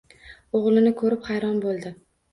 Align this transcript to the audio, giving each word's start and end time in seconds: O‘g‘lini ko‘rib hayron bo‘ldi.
O‘g‘lini 0.59 0.93
ko‘rib 1.03 1.29
hayron 1.33 1.61
bo‘ldi. 1.67 1.93